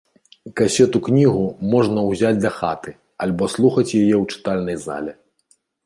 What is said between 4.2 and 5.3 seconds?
ў чытальнай зале.